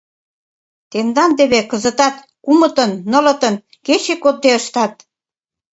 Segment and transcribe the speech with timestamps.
[0.91, 3.55] Тендан теве кызытат кумытын-нылытын
[3.85, 4.93] кече кодде ыштат.